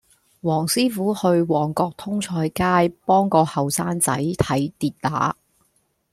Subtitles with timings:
[0.41, 5.37] 黃師傅去旺角通菜街幫個後生仔睇跌打